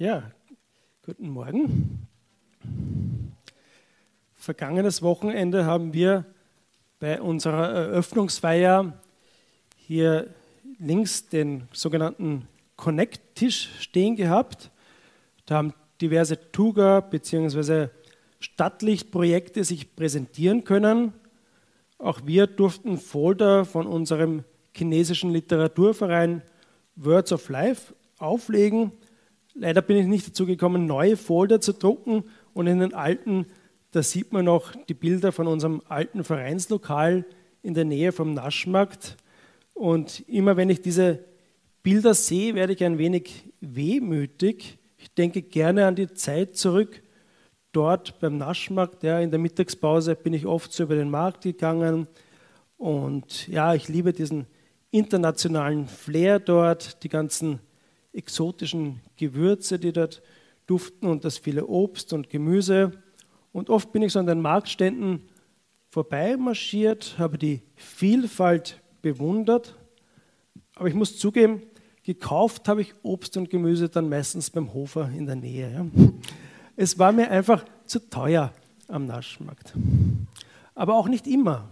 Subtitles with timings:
[0.00, 0.22] Ja,
[1.04, 2.08] guten Morgen.
[4.34, 6.24] Vergangenes Wochenende haben wir
[7.00, 8.98] bei unserer Eröffnungsfeier
[9.76, 10.30] hier
[10.78, 14.70] links den sogenannten Connect-Tisch stehen gehabt.
[15.44, 17.88] Da haben diverse Tuga bzw.
[18.38, 21.12] Stadtlichtprojekte sich präsentieren können.
[21.98, 24.44] Auch wir durften Folder von unserem
[24.74, 26.40] chinesischen Literaturverein
[26.96, 28.92] Words of Life auflegen
[29.54, 33.46] Leider bin ich nicht dazu gekommen, neue Folder zu drucken und in den alten,
[33.90, 37.24] da sieht man noch die Bilder von unserem alten Vereinslokal
[37.62, 39.16] in der Nähe vom Naschmarkt.
[39.74, 41.24] Und immer wenn ich diese
[41.82, 44.78] Bilder sehe, werde ich ein wenig wehmütig.
[44.98, 47.02] Ich denke gerne an die Zeit zurück.
[47.72, 52.06] Dort beim Naschmarkt, ja, in der Mittagspause bin ich oft so über den Markt gegangen.
[52.76, 54.46] Und ja, ich liebe diesen
[54.90, 57.60] internationalen Flair dort, die ganzen
[58.12, 60.22] exotischen Gewürze, die dort
[60.66, 62.92] duften und das viele Obst und Gemüse.
[63.52, 65.22] Und oft bin ich so an den Marktständen
[65.90, 69.76] vorbeimarschiert, habe die Vielfalt bewundert.
[70.76, 71.62] Aber ich muss zugeben,
[72.04, 75.90] gekauft habe ich Obst und Gemüse dann meistens beim Hofer in der Nähe.
[76.76, 78.52] Es war mir einfach zu teuer
[78.88, 79.74] am Naschmarkt.
[80.74, 81.68] Aber auch nicht immer.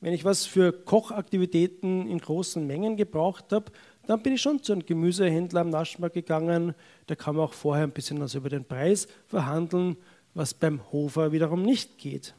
[0.00, 3.70] Wenn ich was für Kochaktivitäten in großen Mengen gebraucht habe,
[4.06, 6.74] dann bin ich schon zu einem Gemüsehändler am Naschmarkt gegangen.
[7.06, 9.96] Da kann man auch vorher ein bisschen was über den Preis verhandeln,
[10.34, 12.34] was beim Hofer wiederum nicht geht.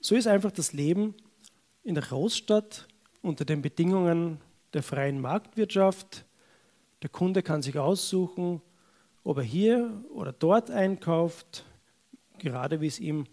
[0.00, 1.14] So ist einfach das Leben
[1.82, 2.86] in der Großstadt
[3.22, 4.38] unter den Bedingungen
[4.74, 6.26] der freien Marktwirtschaft.
[7.02, 8.60] Der Kunde kann sich aussuchen,
[9.22, 11.64] ob er hier oder dort einkauft,
[12.38, 13.26] gerade wie es ihm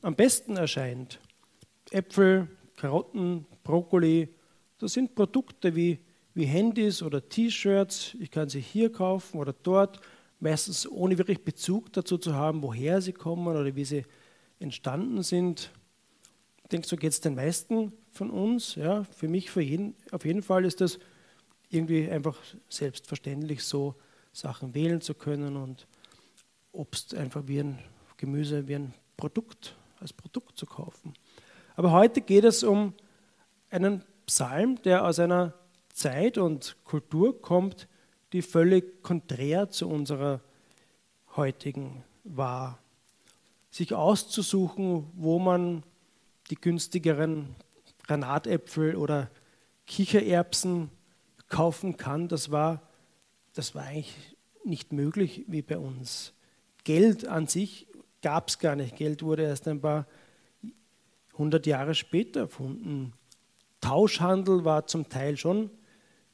[0.00, 1.20] am besten erscheint.
[1.90, 4.28] Äpfel, Karotten, Brokkoli,
[4.78, 5.98] das sind Produkte wie,
[6.34, 8.16] wie Handys oder T-Shirts.
[8.20, 10.00] Ich kann sie hier kaufen oder dort,
[10.40, 14.04] meistens ohne wirklich Bezug dazu zu haben, woher sie kommen oder wie sie
[14.58, 15.70] entstanden sind.
[16.62, 18.74] Ich denke, so geht es den meisten von uns.
[18.74, 19.04] Ja.
[19.04, 20.98] Für mich für jeden, auf jeden Fall ist das
[21.70, 22.36] irgendwie einfach
[22.68, 23.94] selbstverständlich so,
[24.36, 25.86] Sachen wählen zu können und
[26.72, 27.78] Obst einfach wie ein
[28.18, 31.14] Gemüse, wie ein Produkt, als Produkt zu kaufen.
[31.74, 32.92] Aber heute geht es um
[33.70, 35.54] einen Psalm, der aus einer
[35.92, 37.88] Zeit und Kultur kommt,
[38.32, 40.40] die völlig konträr zu unserer
[41.36, 42.78] heutigen war.
[43.70, 45.84] Sich auszusuchen, wo man
[46.50, 47.54] die günstigeren
[48.06, 49.30] Granatäpfel oder
[49.86, 50.90] Kichererbsen
[51.48, 52.82] kaufen kann, das war,
[53.54, 56.32] das war eigentlich nicht möglich wie bei uns.
[56.84, 57.86] Geld an sich
[58.22, 58.96] gab es gar nicht.
[58.96, 60.06] Geld wurde erst ein paar
[61.38, 63.12] hundert Jahre später erfunden.
[63.86, 65.70] Tauschhandel war zum Teil schon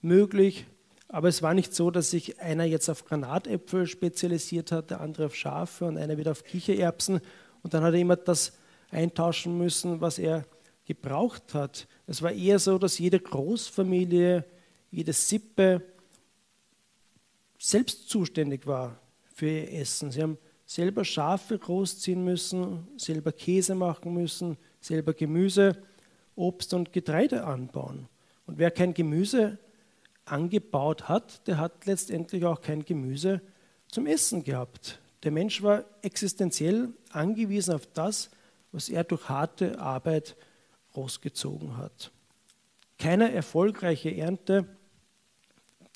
[0.01, 0.65] möglich,
[1.09, 5.27] aber es war nicht so, dass sich einer jetzt auf Granatäpfel spezialisiert hat, der andere
[5.27, 7.21] auf Schafe und einer wieder auf Kichererbsen
[7.63, 8.55] und dann hat er immer das
[8.91, 10.47] eintauschen müssen, was er
[10.87, 11.89] gebraucht hat.
[12.07, 14.47] Es war eher so, dass jede Großfamilie,
[14.91, 15.83] jede Sippe
[17.59, 18.99] selbst zuständig war
[19.35, 20.11] für ihr Essen.
[20.11, 25.77] Sie haben selber Schafe großziehen müssen, selber Käse machen müssen, selber Gemüse
[26.35, 28.09] Obst und Getreide anbauen.
[28.47, 29.59] Und wer kein Gemüse
[30.25, 33.41] angebaut hat, der hat letztendlich auch kein Gemüse
[33.89, 35.01] zum Essen gehabt.
[35.23, 38.31] Der Mensch war existenziell angewiesen auf das,
[38.73, 40.37] was er durch harte Arbeit
[40.93, 42.11] großgezogen hat.
[42.99, 44.67] Keine erfolgreiche Ernte,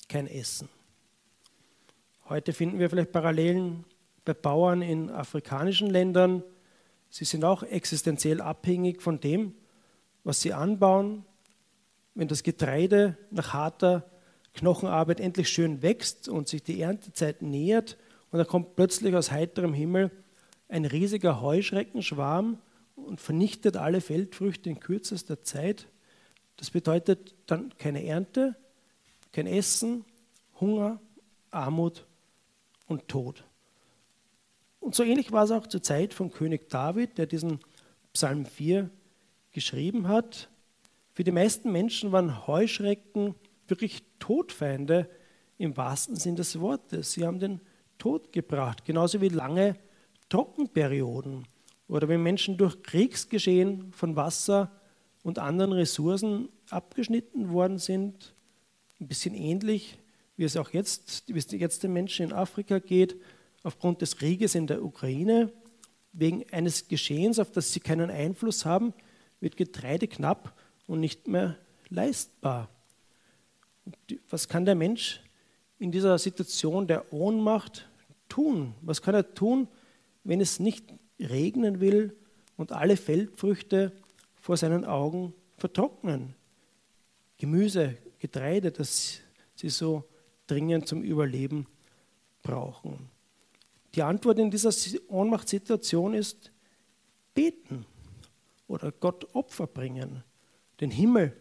[0.07, 0.69] kein Essen.
[2.29, 3.85] Heute finden wir vielleicht Parallelen
[4.25, 6.43] bei Bauern in afrikanischen Ländern.
[7.09, 9.53] Sie sind auch existenziell abhängig von dem,
[10.27, 11.23] was sie anbauen,
[12.13, 14.03] wenn das Getreide nach harter
[14.55, 17.97] Knochenarbeit endlich schön wächst und sich die Erntezeit nähert
[18.29, 20.11] und dann kommt plötzlich aus heiterem Himmel
[20.67, 22.57] ein riesiger Heuschreckenschwarm
[22.97, 25.87] und vernichtet alle Feldfrüchte in kürzester Zeit.
[26.57, 28.57] Das bedeutet dann keine Ernte,
[29.31, 30.03] kein Essen,
[30.59, 30.99] Hunger,
[31.51, 32.05] Armut
[32.85, 33.45] und Tod.
[34.81, 37.61] Und so ähnlich war es auch zur Zeit von König David, der diesen
[38.11, 38.89] Psalm 4
[39.57, 40.49] geschrieben hat.
[41.13, 43.33] Für die meisten Menschen waren Heuschrecken
[43.67, 45.09] wirklich Todfeinde
[45.57, 47.13] im wahrsten Sinn des Wortes.
[47.13, 47.59] Sie haben den
[47.97, 49.75] Tod gebracht, genauso wie lange
[50.29, 51.47] Trockenperioden
[51.87, 54.71] oder wenn Menschen durch Kriegsgeschehen von Wasser
[55.23, 58.35] und anderen Ressourcen abgeschnitten worden sind.
[58.99, 59.97] Ein bisschen ähnlich,
[60.35, 63.19] wie es auch jetzt, wie es jetzt den Menschen in Afrika geht,
[63.63, 65.51] aufgrund des Krieges in der Ukraine,
[66.13, 68.93] wegen eines Geschehens, auf das sie keinen Einfluss haben,
[69.39, 70.53] wird Getreide knapp
[70.87, 71.57] und nicht mehr
[71.89, 72.69] leistbar.
[74.29, 75.21] Was kann der Mensch
[75.79, 77.87] in dieser Situation der Ohnmacht
[78.29, 78.73] tun?
[78.81, 79.67] Was kann er tun,
[80.23, 80.85] wenn es nicht
[81.19, 82.15] regnen will
[82.57, 83.91] und alle Feldfrüchte
[84.35, 86.35] vor seinen Augen vertrocknen?
[87.37, 89.21] Gemüse, Getreide, das
[89.55, 90.03] sie so
[90.47, 91.67] dringend zum Überleben
[92.41, 93.09] brauchen.
[93.95, 94.71] Die Antwort in dieser
[95.07, 96.51] Ohnmachtssituation ist
[97.33, 97.85] beten
[98.67, 100.23] oder Gott Opfer bringen,
[100.79, 101.35] den Himmel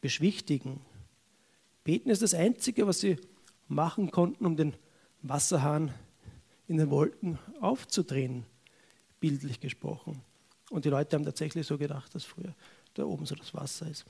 [0.00, 0.80] beschwichtigen.
[1.84, 3.16] Beten ist das Einzige, was sie
[3.68, 4.74] machen konnten, um den
[5.22, 5.92] Wasserhahn
[6.66, 8.44] in den Wolken aufzudrehen,
[9.20, 10.22] bildlich gesprochen.
[10.70, 12.54] Und die Leute haben tatsächlich so gedacht, dass früher
[12.94, 14.04] da oben so das Wasser ist.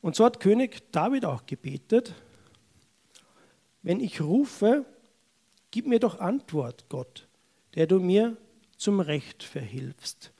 [0.00, 2.14] Und so hat König David auch gebetet,
[3.82, 4.84] wenn ich rufe,
[5.70, 7.26] gib mir doch Antwort, Gott,
[7.74, 8.36] der du mir
[8.76, 10.32] zum Recht verhilfst.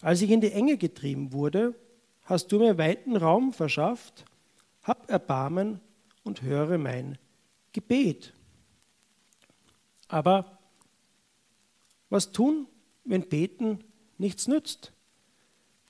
[0.00, 1.74] Als ich in die Enge getrieben wurde,
[2.22, 4.24] hast du mir weiten Raum verschafft,
[4.82, 5.80] hab Erbarmen
[6.22, 7.18] und höre mein
[7.72, 8.32] Gebet.
[10.08, 10.58] Aber
[12.08, 12.66] was tun,
[13.04, 13.84] wenn Beten
[14.18, 14.92] nichts nützt?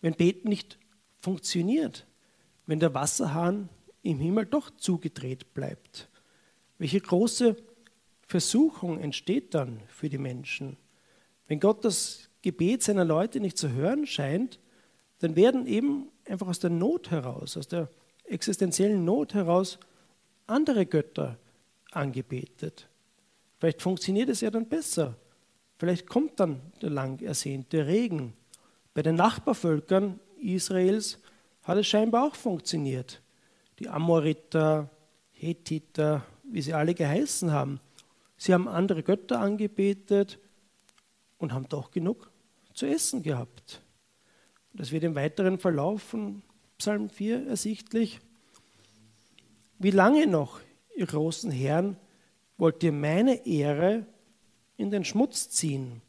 [0.01, 0.79] Wenn Beten nicht
[1.19, 2.07] funktioniert?
[2.67, 3.69] Wenn der Wasserhahn
[4.03, 6.09] im Himmel doch zugedreht bleibt?
[6.79, 7.57] Welche große
[8.27, 10.77] Versuchung entsteht dann für die Menschen?
[11.47, 14.59] Wenn Gott das Gebet seiner Leute nicht zu hören scheint,
[15.19, 17.89] dann werden eben einfach aus der Not heraus, aus der
[18.25, 19.79] existenziellen Not heraus
[20.47, 21.37] andere Götter
[21.91, 22.89] angebetet.
[23.59, 25.17] Vielleicht funktioniert es ja dann besser.
[25.79, 28.35] Vielleicht kommt dann der lang ersehnte Regen.
[28.95, 31.19] Bei den Nachbarvölkern Israels
[31.63, 33.21] hat es scheinbar auch funktioniert.
[33.79, 34.89] Die Amoriter,
[35.33, 37.81] Hethiter, wie sie alle geheißen haben.
[38.37, 40.39] Sie haben andere Götter angebetet
[41.39, 42.30] und haben doch genug
[42.81, 43.83] zu essen gehabt.
[44.73, 46.43] Das wird im weiteren Verlauf von
[46.79, 48.21] Psalm 4 ersichtlich.
[49.79, 50.61] Wie lange noch,
[50.97, 51.99] ihr großen Herren,
[52.57, 54.07] wollt ihr meine Ehre
[54.79, 56.01] in den Schmutz ziehen?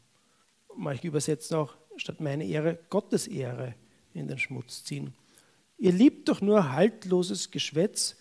[0.74, 3.74] Manche übersetzen auch statt meine Ehre Gottes Ehre
[4.14, 5.12] in den Schmutz ziehen.
[5.76, 8.16] Ihr liebt doch nur haltloses Geschwätz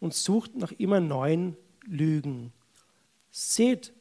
[0.00, 2.52] und sucht nach immer neuen lügen.
[3.30, 3.92] Seht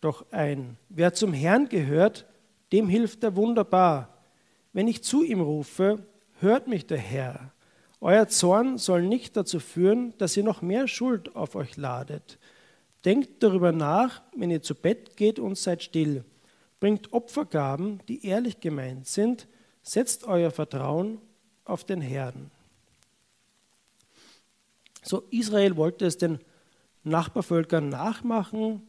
[0.00, 2.24] doch ein, wer zum Herrn gehört,
[2.72, 4.16] dem hilft er wunderbar.
[4.72, 6.06] Wenn ich zu ihm rufe,
[6.40, 7.52] hört mich der Herr.
[8.00, 12.38] Euer Zorn soll nicht dazu führen, dass ihr noch mehr Schuld auf euch ladet.
[13.04, 16.24] Denkt darüber nach, wenn ihr zu Bett geht und seid still.
[16.78, 19.48] Bringt Opfergaben, die ehrlich gemeint sind.
[19.82, 21.18] Setzt euer Vertrauen
[21.64, 22.50] auf den Herrn.
[25.02, 26.38] So, Israel wollte es den
[27.04, 28.82] Nachbarvölkern nachmachen,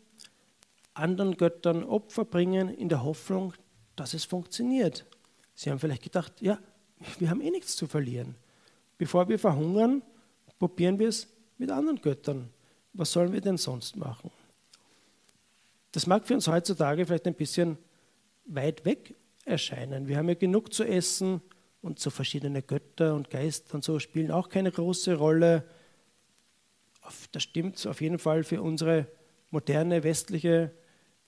[0.94, 3.54] anderen Göttern Opfer bringen, in der Hoffnung,
[4.02, 5.06] dass es funktioniert.
[5.54, 6.58] Sie haben vielleicht gedacht, ja,
[7.20, 8.36] wir haben eh nichts zu verlieren.
[8.98, 10.02] Bevor wir verhungern,
[10.58, 11.28] probieren wir es
[11.60, 12.50] mit anderen Göttern.
[12.94, 14.32] Was sollen wir denn sonst machen?
[15.92, 17.78] Das mag für uns heutzutage vielleicht ein bisschen
[18.46, 19.14] weit weg
[19.46, 20.08] erscheinen.
[20.08, 21.40] Wir haben ja genug zu essen
[21.84, 25.64] und so verschiedene Götter und Geister und so spielen auch keine große Rolle
[27.32, 29.08] das stimmt auf jeden Fall für unsere
[29.50, 30.72] moderne, westliche,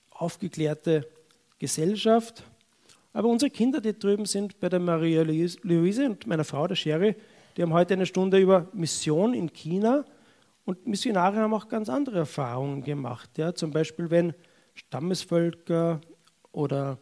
[0.09, 1.07] aufgeklärte
[1.59, 2.43] Gesellschaft.
[3.13, 7.15] Aber unsere Kinder, die drüben sind bei der Maria Luise und meiner Frau, der Sherry,
[7.55, 10.03] die haben heute eine Stunde über Mission in China
[10.65, 13.37] und Missionare haben auch ganz andere Erfahrungen gemacht.
[13.37, 14.33] Ja, zum Beispiel, wenn
[14.73, 16.01] Stammesvölker
[16.51, 16.97] oder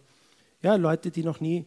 [0.61, 1.65] ja, Leute, die noch nie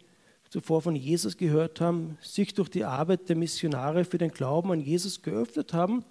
[0.51, 4.81] zuvor von Jesus gehört haben, sich durch die Arbeit der Missionare für den Glauben an
[4.81, 6.05] Jesus geöffnet haben,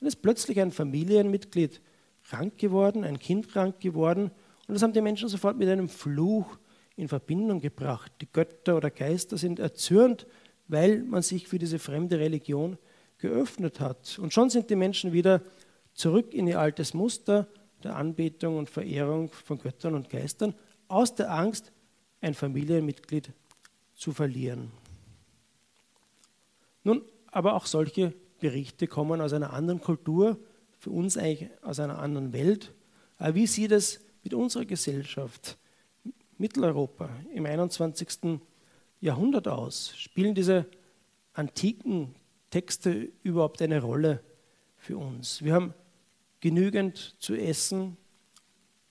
[0.00, 1.80] dann ist plötzlich ein Familienmitglied
[2.28, 4.30] krank geworden, ein Kind krank geworden.
[4.66, 6.58] Und das haben die Menschen sofort mit einem Fluch
[6.98, 8.12] in Verbindung gebracht.
[8.20, 10.26] Die Götter oder Geister sind erzürnt,
[10.66, 12.76] weil man sich für diese fremde Religion
[13.18, 14.18] geöffnet hat.
[14.18, 15.42] Und schon sind die Menschen wieder
[15.94, 17.46] zurück in ihr altes Muster
[17.84, 20.54] der Anbetung und Verehrung von Göttern und Geistern,
[20.88, 21.70] aus der Angst,
[22.20, 23.30] ein Familienmitglied
[23.94, 24.72] zu verlieren.
[26.82, 30.38] Nun, aber auch solche Berichte kommen aus einer anderen Kultur,
[30.80, 32.72] für uns eigentlich aus einer anderen Welt.
[33.18, 35.58] Aber wie sieht es mit unserer Gesellschaft,
[36.38, 38.40] Mitteleuropa im 21.
[39.00, 39.92] Jahrhundert aus?
[39.96, 40.66] Spielen diese
[41.32, 42.14] antiken
[42.50, 44.22] Texte überhaupt eine Rolle
[44.76, 45.42] für uns?
[45.42, 45.74] Wir haben
[46.40, 47.96] genügend zu essen,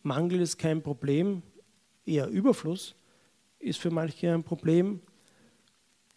[0.03, 1.41] Mangel ist kein Problem,
[2.05, 2.95] eher Überfluss
[3.59, 5.01] ist für manche ein Problem.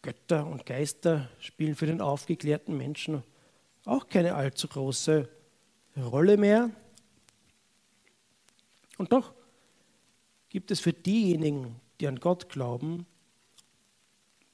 [0.03, 3.23] Götter und Geister spielen für den aufgeklärten Menschen
[3.85, 5.29] auch keine allzu große
[5.97, 6.71] Rolle mehr.
[8.99, 9.33] Und doch
[10.51, 13.07] gibt es für diejenigen, die an Gott glauben,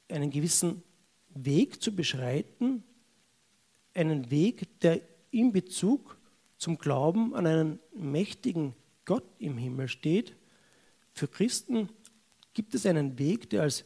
[0.09, 0.83] einen gewissen
[1.31, 2.85] Weg zu beschreiten,
[3.95, 5.01] einen Weg, der
[5.31, 6.19] in Bezug
[6.59, 8.75] zum Glauben an einen mächtigen
[9.05, 10.37] Gott im Himmel steht.
[11.13, 11.89] Für Christen
[12.55, 13.85] gibt es einen Weg, der als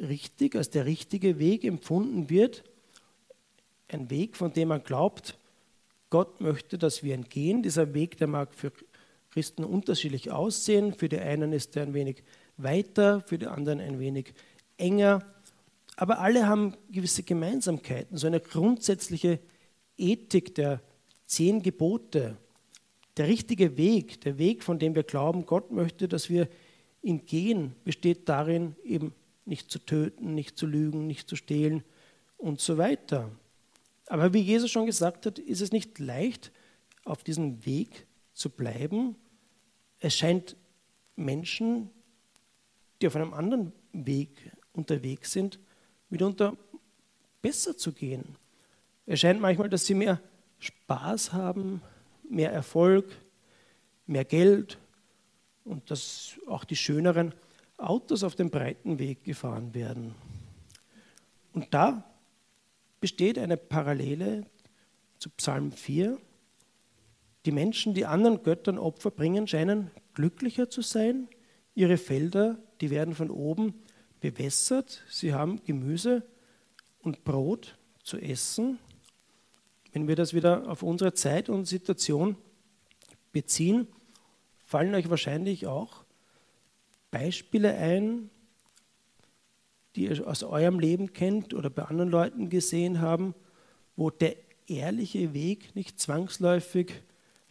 [0.00, 2.64] richtig, als der richtige Weg empfunden wird.
[3.88, 5.38] Ein Weg, von dem man glaubt,
[6.10, 7.62] Gott möchte, dass wir entgehen.
[7.62, 8.72] Dieser Weg, der mag für
[9.36, 10.94] Christen unterschiedlich aussehen.
[10.94, 12.22] Für die einen ist er ein wenig
[12.56, 14.32] weiter, für die anderen ein wenig
[14.78, 15.22] enger.
[15.94, 19.38] Aber alle haben gewisse Gemeinsamkeiten, so eine grundsätzliche
[19.98, 20.80] Ethik der
[21.26, 22.38] zehn Gebote.
[23.18, 26.48] Der richtige Weg, der Weg, von dem wir glauben, Gott möchte, dass wir
[27.02, 29.12] ihn gehen, besteht darin, eben
[29.44, 31.84] nicht zu töten, nicht zu lügen, nicht zu stehlen
[32.38, 33.30] und so weiter.
[34.06, 36.52] Aber wie Jesus schon gesagt hat, ist es nicht leicht,
[37.04, 39.14] auf diesem Weg zu bleiben.
[40.00, 40.56] Es scheint
[41.16, 41.90] Menschen,
[43.00, 45.58] die auf einem anderen Weg unterwegs sind,
[46.10, 46.56] mitunter
[47.42, 48.36] besser zu gehen.
[49.06, 50.20] Es scheint manchmal, dass sie mehr
[50.58, 51.82] Spaß haben,
[52.28, 53.06] mehr Erfolg,
[54.06, 54.78] mehr Geld
[55.64, 57.34] und dass auch die schöneren
[57.76, 60.14] Autos auf dem breiten Weg gefahren werden.
[61.52, 62.04] Und da
[63.00, 64.46] besteht eine Parallele
[65.18, 66.18] zu Psalm 4.
[67.46, 71.28] Die Menschen, die anderen Göttern Opfer bringen, scheinen glücklicher zu sein.
[71.76, 73.74] Ihre Felder, die werden von oben
[74.18, 75.04] bewässert.
[75.08, 76.26] Sie haben Gemüse
[76.98, 78.80] und Brot zu essen.
[79.92, 82.36] Wenn wir das wieder auf unsere Zeit und Situation
[83.30, 83.86] beziehen,
[84.64, 86.04] fallen euch wahrscheinlich auch
[87.12, 88.28] Beispiele ein,
[89.94, 93.36] die ihr aus eurem Leben kennt oder bei anderen Leuten gesehen haben,
[93.94, 94.34] wo der
[94.66, 97.04] ehrliche Weg nicht zwangsläufig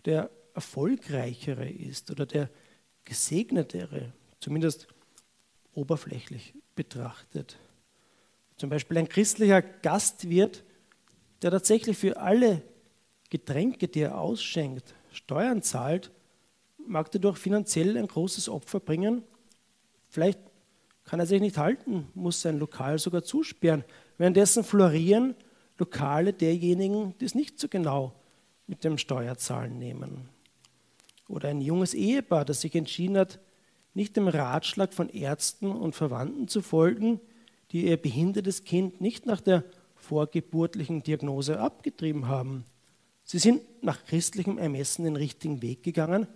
[0.05, 2.49] der erfolgreichere ist oder der
[3.03, 4.87] gesegnetere, zumindest
[5.73, 7.57] oberflächlich betrachtet.
[8.57, 10.63] Zum Beispiel ein christlicher Gastwirt,
[11.41, 12.61] der tatsächlich für alle
[13.29, 16.11] Getränke, die er ausschenkt, Steuern zahlt,
[16.77, 19.23] mag dadurch finanziell ein großes Opfer bringen.
[20.07, 20.39] Vielleicht
[21.03, 23.83] kann er sich nicht halten, muss sein Lokal sogar zusperren.
[24.17, 25.35] Währenddessen florieren
[25.77, 28.13] Lokale derjenigen, die es nicht so genau
[28.67, 30.29] mit dem Steuerzahlen nehmen.
[31.27, 33.39] Oder ein junges Ehepaar, das sich entschieden hat,
[33.93, 37.19] nicht dem Ratschlag von Ärzten und Verwandten zu folgen,
[37.71, 39.63] die ihr behindertes Kind nicht nach der
[39.95, 42.65] vorgeburtlichen Diagnose abgetrieben haben.
[43.23, 46.27] Sie sind nach christlichem Ermessen den richtigen Weg gegangen,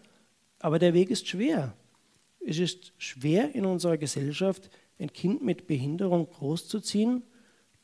[0.60, 1.76] aber der Weg ist schwer.
[2.46, 7.22] Es ist schwer in unserer Gesellschaft, ein Kind mit Behinderung großzuziehen.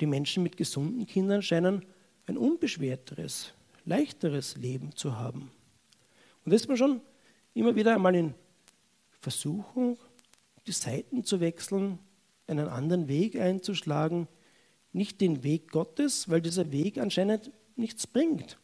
[0.01, 1.85] Die Menschen mit gesunden Kindern scheinen
[2.25, 3.53] ein unbeschwerteres,
[3.85, 5.51] leichteres Leben zu haben.
[6.43, 7.01] Und da ist man schon
[7.53, 8.33] immer wieder einmal in
[9.21, 9.97] Versuchung,
[10.67, 11.99] die Seiten zu wechseln,
[12.47, 14.27] einen anderen Weg einzuschlagen,
[14.93, 18.57] nicht den Weg Gottes, weil dieser Weg anscheinend nichts bringt.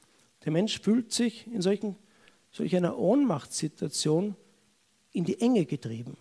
[0.46, 1.96] Der Mensch fühlt sich in solchen,
[2.52, 4.36] solch einer Ohnmachtssituation
[5.12, 6.18] in die Enge getrieben.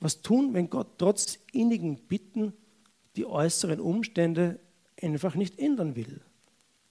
[0.00, 2.52] Was tun, wenn Gott trotz innigen Bitten
[3.16, 4.60] die äußeren Umstände
[5.00, 6.20] einfach nicht ändern will?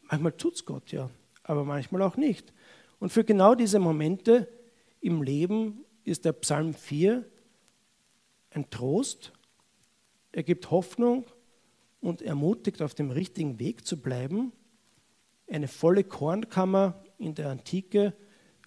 [0.10, 1.10] Manchmal tut es Gott ja,
[1.44, 2.54] aber manchmal auch nicht.
[3.00, 4.48] Und für genau diese Momente
[5.02, 7.26] im Leben ist der Psalm 4
[8.52, 9.34] ein Trost.
[10.32, 11.26] Er gibt Hoffnung
[12.02, 14.54] und ermutigt, auf dem richtigen Weg zu bleiben.
[15.50, 18.14] Eine volle Kornkammer in der Antike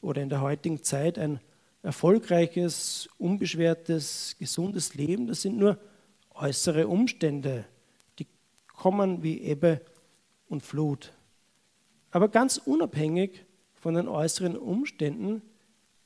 [0.00, 1.40] oder in der heutigen Zeit, ein
[1.82, 5.78] erfolgreiches, unbeschwertes, gesundes Leben, das sind nur
[6.34, 7.64] äußere Umstände,
[8.18, 8.26] die
[8.68, 9.80] kommen wie Ebbe
[10.48, 11.12] und Flut.
[12.10, 15.42] Aber ganz unabhängig von den äußeren Umständen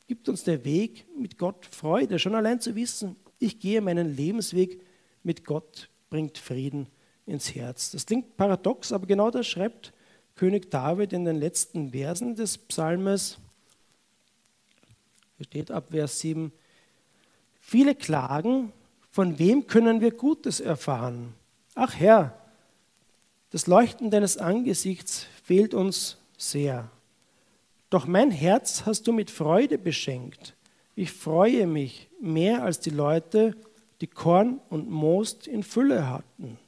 [0.06, 2.18] gibt uns der Weg mit Gott Freude.
[2.18, 4.80] Schon allein zu wissen, ich gehe meinen Lebensweg
[5.22, 6.86] mit Gott, bringt Frieden
[7.26, 7.92] ins Herz.
[7.92, 9.92] Das klingt paradox, aber genau das schreibt
[10.34, 13.38] König David in den letzten Versen des Psalmes.
[15.36, 16.52] Hier steht ab Vers 7,
[17.60, 18.72] viele klagen,
[19.10, 21.34] von wem können wir Gutes erfahren?
[21.74, 22.41] Ach Herr,
[23.52, 26.90] das Leuchten deines Angesichts fehlt uns sehr.
[27.90, 30.56] Doch mein Herz hast du mit Freude beschenkt.
[30.94, 33.54] Ich freue mich mehr als die Leute,
[34.00, 36.58] die Korn und Most in Fülle hatten.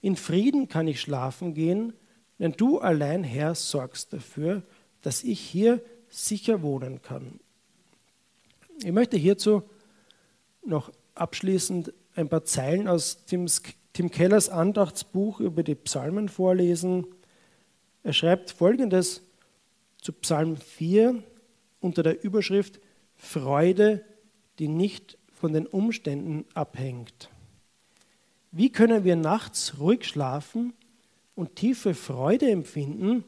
[0.00, 1.92] In Frieden kann ich schlafen gehen,
[2.38, 4.62] denn du allein, Herr, sorgst dafür,
[5.02, 7.40] dass ich hier sicher wohnen kann.
[8.82, 9.62] Ich möchte hierzu
[10.64, 13.26] noch abschließend ein paar Zeilen aus
[13.92, 17.06] Tim Kellers Andachtsbuch über die Psalmen vorlesen.
[18.02, 19.22] Er schreibt folgendes
[20.00, 21.22] zu Psalm 4
[21.80, 22.80] unter der Überschrift
[23.16, 24.04] Freude,
[24.58, 27.28] die nicht von den Umständen abhängt.
[28.50, 30.72] Wie können wir nachts ruhig schlafen
[31.34, 33.24] und tiefe Freude empfinden,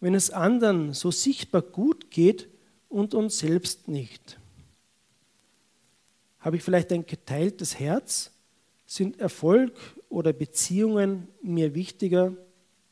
[0.00, 2.48] wenn es anderen so sichtbar gut geht
[2.88, 4.38] und uns selbst nicht?
[6.38, 8.30] Habe ich vielleicht ein geteiltes Herz?
[8.86, 9.72] Sind Erfolg
[10.14, 12.36] oder Beziehungen mir wichtiger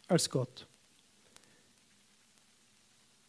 [0.08, 0.66] als Gott?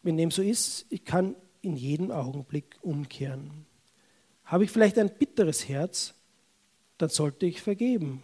[0.02, 3.66] Wenn dem so ist, ich kann in jedem Augenblick umkehren.
[4.44, 6.14] Habe ich vielleicht ein bitteres Herz,
[6.98, 8.22] dann sollte ich vergeben.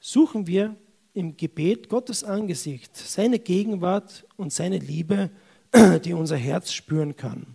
[0.00, 0.76] Suchen wir
[1.14, 5.30] im Gebet Gottes Angesicht, seine Gegenwart und seine Liebe,
[6.04, 7.54] die unser Herz spüren kann.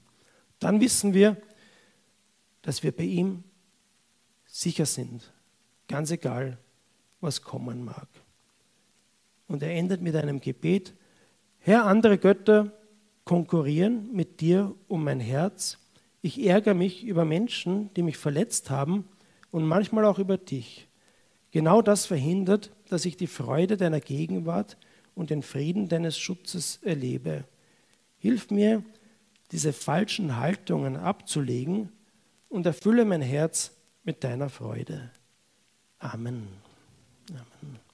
[0.59, 1.35] Dann wissen wir,
[2.61, 3.43] dass wir bei ihm
[4.45, 5.33] sicher sind,
[5.87, 6.57] ganz egal,
[7.21, 8.07] was kommen mag.
[9.47, 10.93] Und er endet mit einem Gebet,
[11.59, 12.71] Herr, andere Götter
[13.23, 15.77] konkurrieren mit dir um mein Herz.
[16.21, 19.07] Ich ärgere mich über Menschen, die mich verletzt haben
[19.51, 20.87] und manchmal auch über dich.
[21.51, 24.77] Genau das verhindert, dass ich die Freude deiner Gegenwart
[25.15, 27.45] und den Frieden deines Schutzes erlebe.
[28.17, 28.83] Hilf mir,
[29.51, 31.89] diese falschen Haltungen abzulegen
[32.49, 33.71] und erfülle mein Herz
[34.03, 35.11] mit deiner Freude.
[35.99, 36.66] Amen.
[37.29, 37.86] Amen.